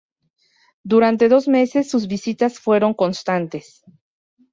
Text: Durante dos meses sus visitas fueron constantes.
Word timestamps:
Durante 0.83 1.29
dos 1.29 1.47
meses 1.47 1.87
sus 1.91 2.07
visitas 2.07 2.57
fueron 2.59 2.95
constantes. 2.95 3.83